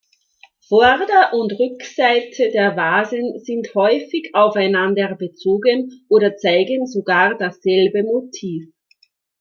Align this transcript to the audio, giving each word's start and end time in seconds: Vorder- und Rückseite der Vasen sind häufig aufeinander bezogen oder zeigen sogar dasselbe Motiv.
Vorder- 0.67 1.31
und 1.33 1.51
Rückseite 1.59 2.49
der 2.51 2.75
Vasen 2.75 3.39
sind 3.39 3.75
häufig 3.75 4.31
aufeinander 4.33 5.13
bezogen 5.13 6.03
oder 6.09 6.37
zeigen 6.37 6.87
sogar 6.87 7.37
dasselbe 7.37 8.01
Motiv. 8.01 8.73